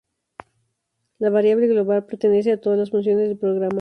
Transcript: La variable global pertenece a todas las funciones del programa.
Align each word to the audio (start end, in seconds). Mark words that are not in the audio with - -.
La 1.19 1.29
variable 1.29 1.67
global 1.67 2.07
pertenece 2.07 2.51
a 2.53 2.59
todas 2.59 2.79
las 2.79 2.89
funciones 2.89 3.27
del 3.29 3.37
programa. 3.37 3.69